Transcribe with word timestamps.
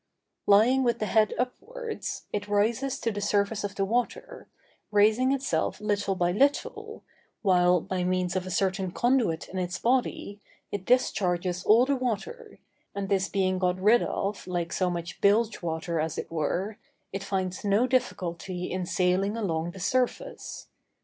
Lying 0.47 0.81
with 0.83 0.97
the 0.97 1.05
head 1.05 1.35
upwards, 1.37 2.25
it 2.33 2.47
rises 2.47 2.97
to 3.01 3.11
the 3.11 3.21
surface 3.21 3.63
of 3.63 3.75
the 3.75 3.85
water, 3.85 4.47
raising 4.89 5.31
itself 5.31 5.79
little 5.79 6.15
by 6.15 6.31
little, 6.31 7.03
while, 7.43 7.79
by 7.79 8.03
means 8.03 8.35
of 8.35 8.47
a 8.47 8.49
certain 8.49 8.89
conduit 8.89 9.47
in 9.47 9.59
its 9.59 9.77
body, 9.77 10.41
it 10.71 10.85
discharges 10.85 11.63
all 11.65 11.85
the 11.85 11.95
water, 11.95 12.57
and 12.95 13.09
this 13.09 13.29
being 13.29 13.59
got 13.59 13.79
rid 13.79 14.01
of 14.01 14.47
like 14.47 14.73
so 14.73 14.89
much 14.89 15.21
bilge 15.21 15.61
water 15.61 15.99
as 15.99 16.17
it 16.17 16.31
were, 16.31 16.79
it 17.13 17.23
finds 17.23 17.63
no 17.63 17.85
difficulty 17.85 18.71
in 18.71 18.87
sailing 18.87 19.37
along 19.37 19.69
the 19.69 19.79
surface. 19.79 20.65